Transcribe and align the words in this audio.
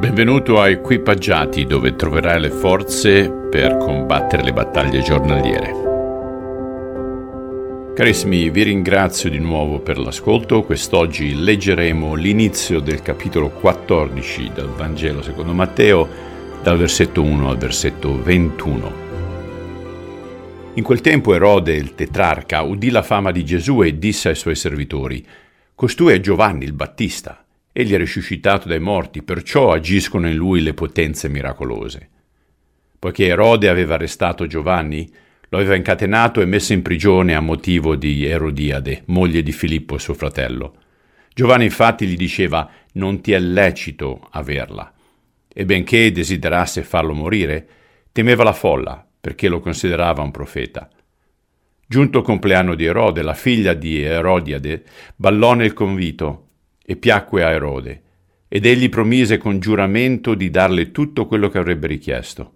Benvenuto 0.00 0.58
a 0.58 0.70
Equipaggiati 0.70 1.66
dove 1.66 1.94
troverai 1.94 2.40
le 2.40 2.48
forze 2.48 3.30
per 3.30 3.76
combattere 3.76 4.42
le 4.42 4.54
battaglie 4.54 5.02
giornaliere. 5.02 5.74
Carissimi, 7.94 8.48
vi 8.48 8.62
ringrazio 8.62 9.28
di 9.28 9.38
nuovo 9.38 9.80
per 9.80 9.98
l'ascolto. 9.98 10.62
Quest'oggi 10.62 11.42
leggeremo 11.42 12.14
l'inizio 12.14 12.80
del 12.80 13.02
capitolo 13.02 13.50
14 13.50 14.52
del 14.54 14.68
Vangelo 14.68 15.20
secondo 15.20 15.52
Matteo, 15.52 16.08
dal 16.62 16.78
versetto 16.78 17.22
1 17.22 17.50
al 17.50 17.58
versetto 17.58 18.22
21. 18.22 18.92
In 20.76 20.82
quel 20.82 21.02
tempo 21.02 21.34
Erode, 21.34 21.74
il 21.74 21.94
tetrarca, 21.94 22.62
udì 22.62 22.88
la 22.88 23.02
fama 23.02 23.30
di 23.32 23.44
Gesù 23.44 23.82
e 23.82 23.98
disse 23.98 24.30
ai 24.30 24.34
suoi 24.34 24.56
servitori, 24.56 25.22
Costui 25.74 26.14
è 26.14 26.20
Giovanni 26.20 26.64
il 26.64 26.72
Battista 26.72 27.44
Egli 27.72 27.92
è 27.92 27.98
risuscitato 27.98 28.66
dai 28.66 28.80
morti, 28.80 29.22
perciò 29.22 29.72
agiscono 29.72 30.28
in 30.28 30.34
lui 30.34 30.60
le 30.60 30.74
potenze 30.74 31.28
miracolose. 31.28 32.08
Poiché 32.98 33.26
Erode 33.26 33.68
aveva 33.68 33.94
arrestato 33.94 34.46
Giovanni, 34.46 35.08
lo 35.48 35.58
aveva 35.58 35.76
incatenato 35.76 36.40
e 36.40 36.46
messo 36.46 36.72
in 36.72 36.82
prigione 36.82 37.34
a 37.34 37.40
motivo 37.40 37.94
di 37.94 38.24
Erodiade, 38.24 39.02
moglie 39.06 39.42
di 39.42 39.52
Filippo 39.52 39.98
suo 39.98 40.14
fratello. 40.14 40.76
Giovanni 41.32 41.64
infatti 41.64 42.06
gli 42.06 42.16
diceva 42.16 42.68
non 42.94 43.20
ti 43.20 43.32
è 43.32 43.38
lecito 43.38 44.28
averla. 44.32 44.92
E 45.52 45.64
benché 45.64 46.10
desiderasse 46.10 46.82
farlo 46.82 47.14
morire, 47.14 47.68
temeva 48.10 48.42
la 48.42 48.52
folla, 48.52 49.04
perché 49.20 49.48
lo 49.48 49.60
considerava 49.60 50.22
un 50.22 50.30
profeta. 50.32 50.88
Giunto 51.86 52.18
il 52.18 52.24
compleanno 52.24 52.74
di 52.74 52.84
Erode, 52.84 53.22
la 53.22 53.34
figlia 53.34 53.74
di 53.74 54.02
Erodiade 54.02 54.84
ballò 55.16 55.54
nel 55.54 55.72
convito 55.72 56.49
e 56.90 56.96
piacque 56.96 57.44
a 57.44 57.50
Erode, 57.50 58.02
ed 58.48 58.66
egli 58.66 58.88
promise 58.88 59.38
con 59.38 59.60
giuramento 59.60 60.34
di 60.34 60.50
darle 60.50 60.90
tutto 60.90 61.26
quello 61.26 61.48
che 61.48 61.58
avrebbe 61.58 61.86
richiesto. 61.86 62.52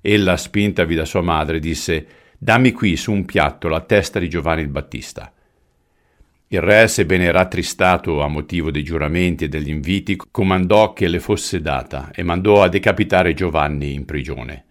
Ella, 0.00 0.36
spintavi 0.36 0.96
da 0.96 1.04
sua 1.04 1.20
madre, 1.20 1.60
disse 1.60 2.04
Dammi 2.36 2.72
qui 2.72 2.96
su 2.96 3.12
un 3.12 3.24
piatto 3.24 3.68
la 3.68 3.82
testa 3.82 4.18
di 4.18 4.28
Giovanni 4.28 4.62
il 4.62 4.68
Battista. 4.70 5.32
Il 6.48 6.60
re, 6.60 6.88
sebbene 6.88 7.30
rattristato 7.30 8.22
a 8.22 8.26
motivo 8.26 8.72
dei 8.72 8.82
giuramenti 8.82 9.44
e 9.44 9.48
degli 9.48 9.70
inviti, 9.70 10.18
comandò 10.32 10.92
che 10.92 11.06
le 11.06 11.20
fosse 11.20 11.60
data 11.60 12.10
e 12.12 12.24
mandò 12.24 12.60
a 12.60 12.68
decapitare 12.68 13.34
Giovanni 13.34 13.92
in 13.92 14.04
prigione. 14.04 14.64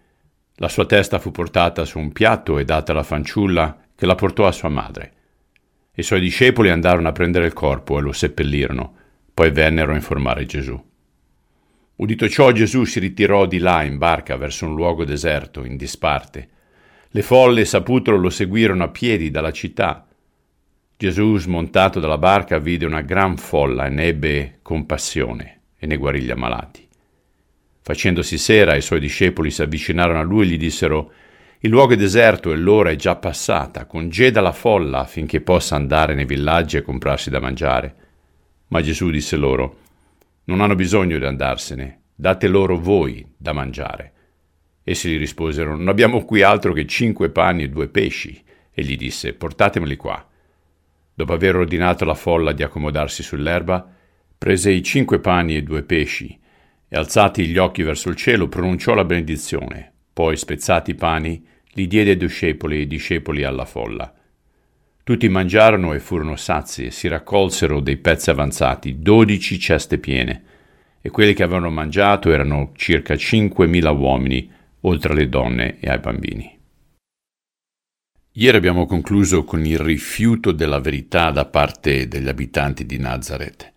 La 0.55 0.67
sua 0.67 0.85
testa 0.85 1.19
fu 1.19 1.31
portata 1.31 1.85
su 1.85 1.99
un 1.99 2.11
piatto 2.11 2.59
e 2.59 2.65
data 2.65 2.91
alla 2.91 3.03
fanciulla 3.03 3.77
che 3.95 4.05
la 4.05 4.15
portò 4.15 4.45
a 4.45 4.51
sua 4.51 4.67
madre. 4.67 5.13
I 5.95 6.01
suoi 6.01 6.21
discepoli 6.21 6.71
andarono 6.71 7.07
a 7.07 7.11
prendere 7.11 7.45
il 7.45 7.53
corpo 7.53 7.99
e 7.99 8.01
lo 8.01 8.13
seppellirono, 8.13 8.95
poi 9.31 9.51
vennero 9.51 9.91
a 9.91 9.95
informare 9.95 10.43
Gesù. 10.47 10.83
Udito 11.97 12.27
ciò, 12.27 12.51
Gesù 12.51 12.83
si 12.85 12.99
ritirò 12.99 13.45
di 13.45 13.59
là 13.59 13.83
in 13.83 13.99
barca 13.99 14.35
verso 14.35 14.65
un 14.65 14.73
luogo 14.73 15.05
deserto, 15.05 15.63
in 15.63 15.77
disparte. 15.77 16.49
Le 17.09 17.21
folle, 17.21 17.63
saputolo, 17.63 18.17
lo 18.17 18.31
seguirono 18.31 18.85
a 18.85 18.89
piedi 18.89 19.29
dalla 19.29 19.51
città. 19.51 20.07
Gesù, 20.97 21.37
smontato 21.37 21.99
dalla 21.99 22.17
barca, 22.17 22.57
vide 22.57 22.87
una 22.87 23.01
gran 23.01 23.37
folla 23.37 23.85
e 23.85 23.89
ne 23.89 24.05
ebbe 24.05 24.59
compassione 24.63 25.59
e 25.77 25.85
ne 25.85 25.97
guarì 25.97 26.21
gli 26.21 26.31
ammalati. 26.31 26.87
Facendosi 27.83 28.39
sera, 28.39 28.75
i 28.75 28.81
suoi 28.81 28.99
discepoli 28.99 29.51
si 29.51 29.61
avvicinarono 29.61 30.19
a 30.19 30.23
lui 30.23 30.47
e 30.47 30.49
gli 30.49 30.57
dissero 30.57 31.11
il 31.65 31.69
luogo 31.69 31.93
è 31.93 31.95
deserto 31.95 32.51
e 32.51 32.57
l'ora 32.57 32.89
è 32.89 32.95
già 32.97 33.15
passata, 33.15 33.85
congeda 33.85 34.41
la 34.41 34.51
folla 34.51 34.99
affinché 34.99 35.39
possa 35.39 35.77
andare 35.77 36.13
nei 36.13 36.25
villaggi 36.25 36.75
e 36.75 36.81
comprarsi 36.81 37.29
da 37.29 37.39
mangiare. 37.39 37.95
Ma 38.67 38.81
Gesù 38.81 39.09
disse 39.09 39.37
loro, 39.37 39.77
non 40.45 40.59
hanno 40.59 40.75
bisogno 40.75 41.17
di 41.17 41.23
andarsene, 41.23 42.01
date 42.15 42.49
loro 42.49 42.77
voi 42.77 43.25
da 43.37 43.53
mangiare. 43.53 44.11
Essi 44.83 45.09
gli 45.09 45.17
risposero, 45.17 45.77
non 45.77 45.87
abbiamo 45.87 46.25
qui 46.25 46.41
altro 46.41 46.73
che 46.73 46.85
cinque 46.85 47.29
pani 47.29 47.63
e 47.63 47.69
due 47.69 47.87
pesci. 47.87 48.43
E 48.73 48.83
gli 48.83 48.97
disse, 48.97 49.33
portatemeli 49.33 49.95
qua. 49.95 50.27
Dopo 51.13 51.31
aver 51.31 51.55
ordinato 51.55 52.03
alla 52.03 52.13
folla 52.13 52.51
di 52.51 52.63
accomodarsi 52.63 53.23
sull'erba, 53.23 53.89
prese 54.37 54.69
i 54.69 54.83
cinque 54.83 55.19
pani 55.19 55.55
e 55.55 55.63
due 55.63 55.83
pesci, 55.83 56.37
e 56.89 56.97
alzati 56.97 57.47
gli 57.47 57.57
occhi 57.57 57.83
verso 57.83 58.09
il 58.09 58.15
cielo 58.15 58.49
pronunciò 58.49 58.93
la 58.93 59.05
benedizione, 59.05 59.93
poi 60.11 60.35
spezzati 60.35 60.91
i 60.91 60.95
pani, 60.95 61.51
li 61.73 61.87
diede 61.87 62.17
discepoli 62.17 62.81
e 62.81 62.87
discepoli 62.87 63.43
alla 63.43 63.65
folla. 63.65 64.13
Tutti 65.03 65.27
mangiarono 65.27 65.93
e 65.93 65.99
furono 65.99 66.35
sazi 66.35 66.85
e 66.85 66.91
si 66.91 67.07
raccolsero 67.07 67.79
dei 67.79 67.97
pezzi 67.97 68.29
avanzati, 68.29 69.01
dodici 69.01 69.59
ceste 69.59 69.97
piene, 69.97 70.43
e 71.01 71.09
quelli 71.09 71.33
che 71.33 71.43
avevano 71.43 71.69
mangiato 71.69 72.31
erano 72.31 72.71
circa 72.75 73.17
cinquemila 73.17 73.91
uomini, 73.91 74.49
oltre 74.81 75.13
alle 75.13 75.27
donne 75.27 75.79
e 75.79 75.89
ai 75.89 75.99
bambini. 75.99 76.57
Ieri 78.35 78.57
abbiamo 78.57 78.85
concluso 78.85 79.43
con 79.43 79.65
il 79.65 79.77
rifiuto 79.77 80.51
della 80.51 80.79
verità 80.79 81.29
da 81.29 81.45
parte 81.45 82.07
degli 82.07 82.27
abitanti 82.27 82.85
di 82.85 82.97
Nazareth. 82.97 83.71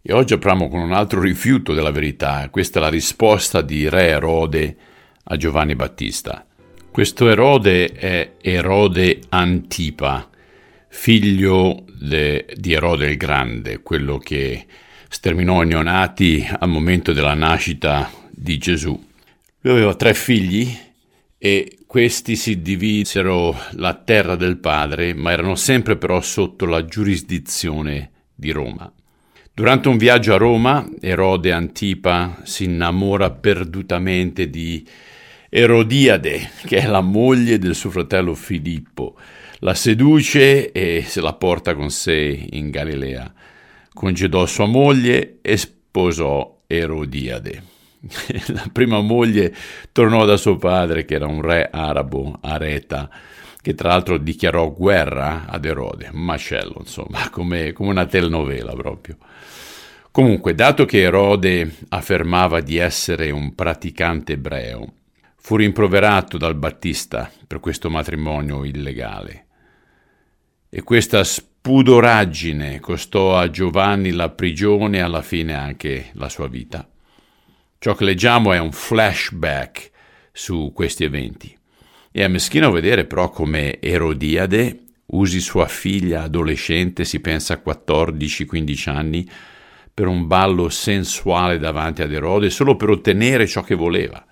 E 0.00 0.12
oggi 0.14 0.32
apriamo 0.32 0.68
con 0.68 0.80
un 0.80 0.92
altro 0.92 1.20
rifiuto 1.20 1.74
della 1.74 1.90
verità. 1.90 2.48
Questa 2.50 2.78
è 2.78 2.82
la 2.82 2.88
risposta 2.88 3.60
di 3.60 3.88
Re 3.88 4.06
Erode 4.06 4.76
a 5.24 5.36
Giovanni 5.36 5.74
Battista. 5.74 6.47
Questo 6.90 7.28
Erode 7.28 7.92
è 7.92 8.32
Erode 8.40 9.20
Antipa, 9.28 10.28
figlio 10.88 11.84
de, 11.86 12.46
di 12.56 12.72
Erode 12.72 13.10
il 13.10 13.16
Grande, 13.16 13.82
quello 13.82 14.18
che 14.18 14.66
sterminò 15.08 15.62
i 15.62 15.66
neonati 15.66 16.44
al 16.58 16.68
momento 16.68 17.12
della 17.12 17.34
nascita 17.34 18.10
di 18.30 18.58
Gesù. 18.58 19.00
Lui 19.60 19.72
aveva 19.72 19.94
tre 19.94 20.12
figli 20.12 20.76
e 21.38 21.78
questi 21.86 22.34
si 22.34 22.60
divisero 22.62 23.56
la 23.72 23.94
terra 23.94 24.34
del 24.34 24.58
padre, 24.58 25.14
ma 25.14 25.30
erano 25.30 25.54
sempre 25.54 25.96
però 25.96 26.20
sotto 26.20 26.66
la 26.66 26.84
giurisdizione 26.84 28.10
di 28.34 28.50
Roma. 28.50 28.92
Durante 29.54 29.88
un 29.88 29.98
viaggio 29.98 30.34
a 30.34 30.38
Roma, 30.38 30.88
Erode 31.00 31.52
Antipa 31.52 32.40
si 32.42 32.64
innamora 32.64 33.30
perdutamente 33.30 34.50
di 34.50 34.86
Erodiade, 35.50 36.50
che 36.66 36.76
è 36.76 36.86
la 36.86 37.00
moglie 37.00 37.58
del 37.58 37.74
suo 37.74 37.88
fratello 37.88 38.34
Filippo, 38.34 39.16
la 39.60 39.72
seduce 39.72 40.72
e 40.72 41.04
se 41.06 41.22
la 41.22 41.32
porta 41.32 41.74
con 41.74 41.90
sé 41.90 42.46
in 42.50 42.70
Galilea. 42.70 43.32
Congedò 43.94 44.44
sua 44.44 44.66
moglie 44.66 45.38
e 45.40 45.56
sposò 45.56 46.60
Erodiade. 46.66 47.62
La 48.52 48.68
prima 48.70 49.00
moglie 49.00 49.52
tornò 49.90 50.24
da 50.24 50.36
suo 50.36 50.56
padre, 50.56 51.04
che 51.04 51.14
era 51.14 51.26
un 51.26 51.40
re 51.40 51.68
arabo, 51.72 52.38
Areta, 52.42 53.10
che 53.60 53.74
tra 53.74 53.88
l'altro 53.88 54.18
dichiarò 54.18 54.70
guerra 54.70 55.46
ad 55.48 55.64
Erode, 55.64 56.10
macello, 56.12 56.76
insomma, 56.78 57.28
come, 57.32 57.72
come 57.72 57.88
una 57.88 58.06
telenovela 58.06 58.74
proprio. 58.74 59.16
Comunque, 60.10 60.54
dato 60.54 60.84
che 60.84 61.00
Erode 61.00 61.74
affermava 61.88 62.60
di 62.60 62.76
essere 62.76 63.30
un 63.30 63.54
praticante 63.54 64.34
ebreo, 64.34 64.92
fu 65.48 65.56
rimproverato 65.56 66.36
dal 66.36 66.56
Battista 66.56 67.32
per 67.46 67.58
questo 67.58 67.88
matrimonio 67.88 68.64
illegale. 68.64 69.46
E 70.68 70.82
questa 70.82 71.24
spudoraggine 71.24 72.80
costò 72.80 73.38
a 73.38 73.48
Giovanni 73.48 74.10
la 74.10 74.28
prigione 74.28 74.98
e 74.98 75.00
alla 75.00 75.22
fine 75.22 75.54
anche 75.54 76.10
la 76.12 76.28
sua 76.28 76.48
vita. 76.48 76.86
Ciò 77.78 77.94
che 77.94 78.04
leggiamo 78.04 78.52
è 78.52 78.58
un 78.58 78.72
flashback 78.72 79.90
su 80.32 80.70
questi 80.74 81.04
eventi. 81.04 81.56
E 82.12 82.22
è 82.22 82.28
meschino 82.28 82.70
vedere 82.70 83.06
però 83.06 83.30
come 83.30 83.80
Erodiade 83.80 84.80
usi 85.06 85.40
sua 85.40 85.66
figlia 85.66 86.24
adolescente, 86.24 87.06
si 87.06 87.20
pensa 87.20 87.54
a 87.54 87.62
14-15 87.64 88.90
anni, 88.90 89.30
per 89.94 90.08
un 90.08 90.26
ballo 90.26 90.68
sensuale 90.68 91.58
davanti 91.58 92.02
ad 92.02 92.12
Erode 92.12 92.50
solo 92.50 92.76
per 92.76 92.90
ottenere 92.90 93.46
ciò 93.46 93.62
che 93.62 93.74
voleva. 93.74 94.27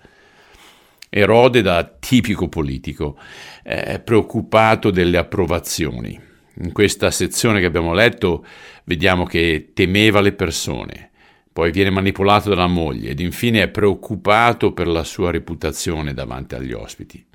Erode, 1.17 1.63
da 1.63 1.83
tipico 1.83 2.47
politico, 2.47 3.17
è 3.63 3.99
preoccupato 3.99 4.91
delle 4.91 5.17
approvazioni. 5.17 6.19
In 6.59 6.71
questa 6.71 7.09
sezione 7.09 7.59
che 7.59 7.65
abbiamo 7.65 7.93
letto 7.93 8.45
vediamo 8.83 9.25
che 9.25 9.71
temeva 9.73 10.21
le 10.21 10.33
persone, 10.33 11.09
poi 11.51 11.71
viene 11.71 11.89
manipolato 11.89 12.49
dalla 12.49 12.67
moglie 12.67 13.09
ed 13.09 13.19
infine 13.19 13.63
è 13.63 13.67
preoccupato 13.67 14.73
per 14.73 14.87
la 14.87 15.03
sua 15.03 15.31
reputazione 15.31 16.13
davanti 16.13 16.53
agli 16.53 16.71
ospiti. 16.71 17.25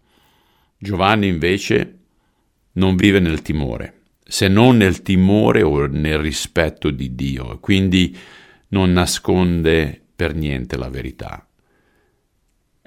Giovanni 0.78 1.26
invece 1.26 1.98
non 2.74 2.94
vive 2.94 3.18
nel 3.18 3.42
timore, 3.42 4.02
se 4.24 4.46
non 4.46 4.76
nel 4.76 5.02
timore 5.02 5.62
o 5.62 5.86
nel 5.86 6.18
rispetto 6.18 6.90
di 6.90 7.16
Dio, 7.16 7.58
quindi 7.58 8.16
non 8.68 8.92
nasconde 8.92 10.00
per 10.14 10.34
niente 10.36 10.76
la 10.76 10.88
verità. 10.88 11.44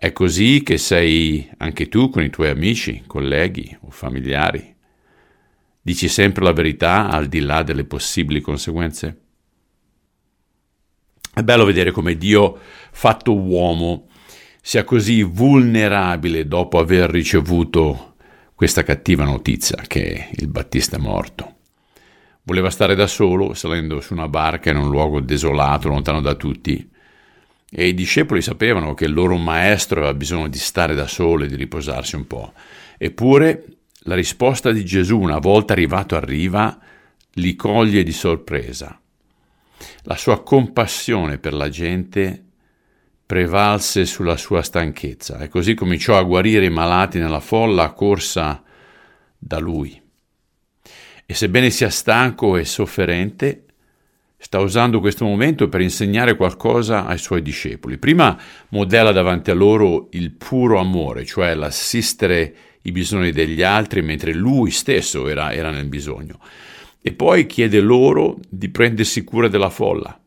È 0.06 0.14
così 0.14 0.62
che 0.62 0.78
sei 0.78 1.50
anche 1.58 1.90
tu 1.90 2.12
con 2.12 2.22
i 2.22 2.30
tuoi 2.30 2.50
amici, 2.50 3.06
colleghi 3.08 3.76
o 3.82 3.90
familiari. 3.90 4.76
Dici 5.82 6.08
sempre 6.08 6.44
la 6.44 6.54
verità 6.54 7.10
al 7.10 7.26
di 7.26 7.40
là 7.40 7.64
delle 7.64 7.86
possibili 7.86 8.40
conseguenze? 8.40 9.22
È 11.34 11.42
bello 11.42 11.66
vedere 11.66 11.90
come 11.90 12.18
Dio, 12.18 12.56
fatto 12.92 13.36
uomo, 13.36 14.06
sia 14.62 14.84
così 14.84 15.24
vulnerabile 15.24 16.48
dopo 16.48 16.78
aver 16.78 17.10
ricevuto 17.10 18.14
questa 18.54 18.84
cattiva 18.84 19.24
notizia 19.24 19.82
che 19.88 20.30
il 20.34 20.48
Battista 20.50 20.98
è 20.98 21.00
morto. 21.00 21.56
Voleva 22.44 22.70
stare 22.70 22.94
da 22.94 23.08
solo, 23.08 23.56
salendo 23.56 24.00
su 24.02 24.14
una 24.14 24.28
barca 24.28 24.70
in 24.70 24.78
un 24.78 24.88
luogo 24.88 25.20
desolato, 25.20 25.88
lontano 25.88 26.22
da 26.22 26.36
tutti, 26.36 26.94
e 27.78 27.88
i 27.88 27.94
discepoli 27.94 28.42
sapevano 28.42 28.94
che 28.94 29.04
il 29.04 29.14
loro 29.14 29.36
maestro 29.36 30.00
aveva 30.00 30.14
bisogno 30.14 30.48
di 30.48 30.58
stare 30.58 30.96
da 30.96 31.08
solo 31.08 31.44
e 31.44 31.48
di 31.48 31.58
riposarsi 31.58 32.16
un 32.16 32.26
po'. 32.26 32.54
Eppure 32.98 33.66
la 34.04 34.16
risposta 34.16 34.72
di 34.72 34.86
Gesù, 34.86 35.20
una 35.20 35.40
volta 35.40 35.74
arrivato 35.74 36.16
a 36.16 36.22
riva, 36.22 36.80
li 37.34 37.54
coglie 37.58 38.04
di 38.04 38.14
sorpresa. 38.14 38.98
La 40.04 40.16
sua 40.16 40.42
compassione 40.42 41.38
per 41.38 41.54
la 41.54 41.68
gente 41.68 42.44
prevalse 43.26 44.06
sulla 44.06 44.38
sua 44.38 44.62
stanchezza 44.62 45.40
e 45.40 45.50
così 45.50 45.74
cominciò 45.74 46.18
a 46.18 46.24
guarire 46.24 46.64
i 46.64 46.70
malati 46.70 47.20
nella 47.20 47.42
folla 47.42 47.92
corsa 47.92 48.64
da 49.38 49.60
lui. 49.60 50.02
E 51.26 51.34
sebbene 51.34 51.70
sia 51.72 51.90
stanco 51.90 52.56
e 52.56 52.64
sofferente, 52.64 53.65
sta 54.38 54.60
usando 54.60 55.00
questo 55.00 55.26
momento 55.26 55.70
per 55.70 55.82
insegnare 55.82 56.36
qualcosa 56.36 57.06
ai 57.06 57.18
suoi 57.18 57.42
discepoli. 57.42 57.98
Prima 57.98 58.38
modella 58.70 59.12
davanti 59.12 59.52
a 59.52 59.56
loro 59.56 60.08
il 60.12 60.32
puro 60.32 60.80
amore, 60.80 61.26
cioè 61.26 61.54
l'assistere 61.56 62.56
i 62.84 62.92
bisogni 62.92 63.32
degli 63.32 63.64
altri 63.64 64.02
mentre 64.02 64.34
lui 64.34 64.72
stesso 64.72 65.28
era, 65.28 65.54
era 65.54 65.72
nel 65.72 65.88
bisogno. 65.88 66.40
E 67.02 67.14
poi 67.14 67.46
chiede 67.46 67.80
loro 67.80 68.38
di 68.50 68.70
prendersi 68.70 69.24
cura 69.24 69.48
della 69.48 69.70
folla. 69.70 70.20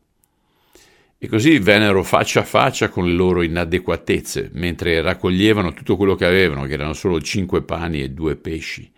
E 1.21 1.27
così 1.27 1.59
vennero 1.59 2.01
faccia 2.03 2.39
a 2.39 2.45
faccia 2.45 2.87
con 2.87 3.05
le 3.05 3.11
loro 3.11 3.41
inadeguatezze, 3.41 4.51
mentre 4.53 5.01
raccoglievano 5.01 5.73
tutto 5.73 5.97
quello 5.97 6.15
che 6.15 6.25
avevano, 6.25 6.63
che 6.63 6.73
erano 6.73 6.93
solo 6.93 7.19
cinque 7.19 7.61
pani 7.61 8.01
e 8.01 8.11
due 8.11 8.37
pesci. 8.37 8.89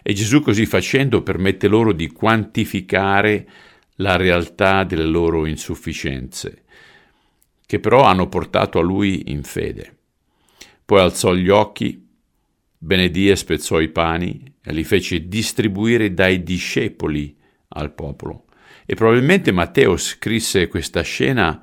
E 0.00 0.12
Gesù 0.12 0.40
così 0.40 0.66
facendo 0.66 1.22
permette 1.22 1.66
loro 1.66 1.92
di 1.92 2.06
quantificare 2.08 3.46
la 4.00 4.16
realtà 4.16 4.84
delle 4.84 5.04
loro 5.04 5.46
insufficienze, 5.46 6.64
che 7.66 7.80
però 7.80 8.02
hanno 8.04 8.28
portato 8.28 8.78
a 8.78 8.82
lui 8.82 9.30
in 9.30 9.42
fede. 9.42 9.96
Poi 10.84 11.00
alzò 11.00 11.34
gli 11.34 11.48
occhi, 11.48 12.06
benedì 12.78 13.28
e 13.28 13.36
spezzò 13.36 13.80
i 13.80 13.88
pani 13.88 14.54
e 14.62 14.72
li 14.72 14.84
fece 14.84 15.26
distribuire 15.28 16.14
dai 16.14 16.42
discepoli 16.42 17.36
al 17.68 17.92
popolo. 17.92 18.44
E 18.86 18.94
probabilmente 18.94 19.52
Matteo 19.52 19.96
scrisse 19.96 20.68
questa 20.68 21.02
scena 21.02 21.60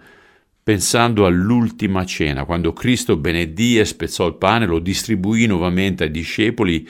pensando 0.62 1.26
all'ultima 1.26 2.06
cena, 2.06 2.44
quando 2.44 2.74
Cristo 2.74 3.18
benedì 3.18 3.80
e 3.80 3.86
spezzò 3.86 4.28
il 4.28 4.36
pane, 4.36 4.66
lo 4.66 4.80
distribuì 4.80 5.46
nuovamente 5.46 6.04
ai 6.04 6.12
discepoli 6.12 6.88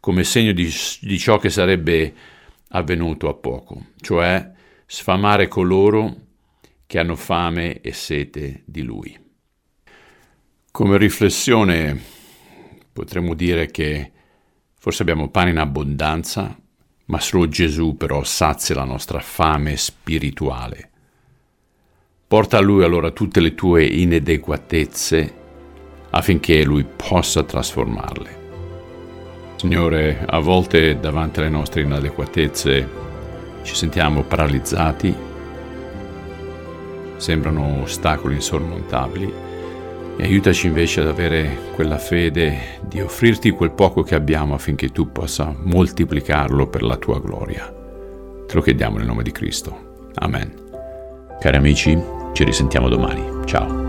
come 0.00 0.24
segno 0.24 0.52
di, 0.52 0.70
di 1.00 1.18
ciò 1.18 1.38
che 1.38 1.50
sarebbe 1.50 2.14
avvenuto 2.68 3.28
a 3.28 3.34
poco, 3.34 3.86
cioè 4.00 4.56
sfamare 4.90 5.48
coloro 5.48 6.16
che 6.86 6.98
hanno 6.98 7.14
fame 7.14 7.82
e 7.82 7.92
sete 7.92 8.62
di 8.64 8.82
Lui. 8.82 9.16
Come 10.70 10.96
riflessione 10.96 12.00
potremmo 12.90 13.34
dire 13.34 13.70
che 13.70 14.10
forse 14.78 15.02
abbiamo 15.02 15.28
pane 15.28 15.50
in 15.50 15.58
abbondanza, 15.58 16.58
ma 17.04 17.20
solo 17.20 17.48
Gesù 17.48 17.98
però 17.98 18.24
sazia 18.24 18.76
la 18.76 18.84
nostra 18.84 19.20
fame 19.20 19.76
spirituale. 19.76 20.90
Porta 22.26 22.56
a 22.56 22.62
Lui 22.62 22.82
allora 22.82 23.10
tutte 23.10 23.40
le 23.40 23.54
tue 23.54 23.84
inadeguatezze 23.84 25.34
affinché 26.10 26.64
Lui 26.64 26.84
possa 26.84 27.42
trasformarle. 27.42 28.36
Signore, 29.56 30.24
a 30.26 30.38
volte 30.38 30.98
davanti 30.98 31.40
alle 31.40 31.50
nostre 31.50 31.82
inadeguatezze 31.82 33.07
ci 33.68 33.74
sentiamo 33.74 34.22
paralizzati, 34.22 35.14
sembrano 37.16 37.82
ostacoli 37.82 38.36
insormontabili 38.36 39.32
e 40.16 40.24
aiutaci 40.24 40.68
invece 40.68 41.02
ad 41.02 41.08
avere 41.08 41.58
quella 41.74 41.98
fede 41.98 42.80
di 42.80 43.02
offrirti 43.02 43.50
quel 43.50 43.72
poco 43.72 44.02
che 44.02 44.14
abbiamo 44.14 44.54
affinché 44.54 44.88
tu 44.88 45.12
possa 45.12 45.54
moltiplicarlo 45.54 46.66
per 46.68 46.82
la 46.82 46.96
tua 46.96 47.20
gloria. 47.20 47.70
Te 48.46 48.54
lo 48.54 48.62
chiediamo 48.62 48.96
nel 48.96 49.06
nome 49.06 49.22
di 49.22 49.32
Cristo. 49.32 50.06
Amen. 50.14 50.50
Cari 51.38 51.56
amici, 51.58 51.96
ci 52.32 52.44
risentiamo 52.44 52.88
domani. 52.88 53.44
Ciao. 53.44 53.87